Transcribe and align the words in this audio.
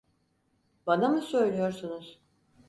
Bana 0.87 1.09
mı 1.09 1.21
söylüyorsunuz? 1.21 2.21